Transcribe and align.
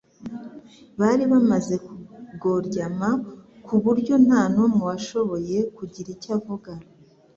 bari 0.99 1.23
bamaze 1.31 1.75
kugoryama 1.85 3.09
ku 3.65 3.75
buryo 3.83 4.13
nta 4.25 4.41
numwe 4.53 4.81
washoboye 4.89 5.57
kugira 5.77 6.07
icyo 6.15 6.29
avuga. 6.37 6.71